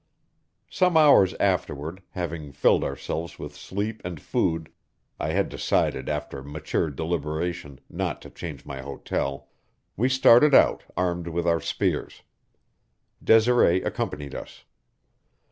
Some 0.71 0.97
hours 0.97 1.35
afterward, 1.35 2.01
having 2.09 2.51
filled 2.53 2.83
ourselves 2.83 3.37
with 3.37 3.55
sleep 3.55 4.01
and 4.03 4.19
food 4.19 4.69
(I 5.19 5.29
had 5.29 5.47
decided, 5.47 6.09
after 6.09 6.41
mature 6.41 6.89
deliberation, 6.89 7.79
not 7.87 8.19
to 8.23 8.31
change 8.31 8.65
my 8.65 8.81
hotel), 8.81 9.49
we 9.95 10.09
started 10.09 10.55
out, 10.55 10.83
armed 10.97 11.27
with 11.27 11.45
our 11.45 11.61
spears. 11.61 12.23
Desiree 13.23 13.83
accompanied 13.83 14.33
us. 14.33 14.65